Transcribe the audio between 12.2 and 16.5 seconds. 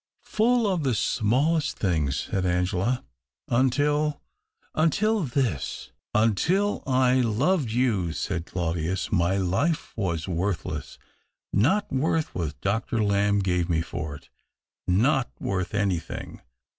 what Dr. Lamb gave me for it— not worth anything."